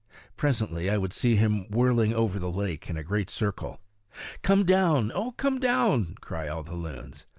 Presently 0.35 0.89
I 0.89 0.97
would 0.97 1.13
see 1.13 1.35
him 1.35 1.69
whirling 1.69 2.11
over 2.11 2.39
the 2.39 2.49
lake 2.49 2.89
in 2.89 2.97
a 2.97 3.03
great 3.03 3.29
circle. 3.29 3.79
"Come 4.41 4.65
down, 4.65 5.11
O 5.13 5.33
come 5.33 5.59
down," 5.59 6.15
cry 6.21 6.47
all 6.47 6.63
the 6.63 6.73
loons. 6.73 7.27